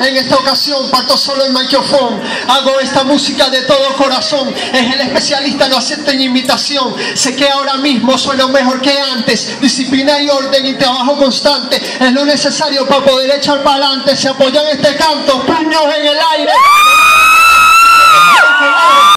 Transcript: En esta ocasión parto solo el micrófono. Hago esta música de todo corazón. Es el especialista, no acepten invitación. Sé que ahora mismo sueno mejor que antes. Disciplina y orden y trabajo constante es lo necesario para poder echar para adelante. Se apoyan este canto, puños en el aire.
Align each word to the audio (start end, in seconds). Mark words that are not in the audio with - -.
En 0.00 0.16
esta 0.16 0.36
ocasión 0.36 0.90
parto 0.90 1.16
solo 1.16 1.44
el 1.44 1.52
micrófono. 1.52 2.20
Hago 2.48 2.80
esta 2.80 3.04
música 3.04 3.50
de 3.50 3.62
todo 3.62 3.94
corazón. 3.96 4.52
Es 4.72 4.94
el 4.94 5.00
especialista, 5.00 5.68
no 5.68 5.76
acepten 5.76 6.20
invitación. 6.20 6.94
Sé 7.14 7.36
que 7.36 7.48
ahora 7.48 7.76
mismo 7.76 8.16
sueno 8.16 8.48
mejor 8.48 8.80
que 8.80 8.98
antes. 8.98 9.60
Disciplina 9.60 10.20
y 10.20 10.28
orden 10.28 10.64
y 10.64 10.74
trabajo 10.74 11.16
constante 11.16 11.76
es 11.76 12.12
lo 12.12 12.24
necesario 12.24 12.86
para 12.86 13.04
poder 13.04 13.30
echar 13.36 13.62
para 13.62 13.86
adelante. 13.86 14.16
Se 14.16 14.28
apoyan 14.28 14.66
este 14.68 14.96
canto, 14.96 15.44
puños 15.44 15.84
en 15.96 16.06
el 16.06 16.16
aire. 16.16 16.29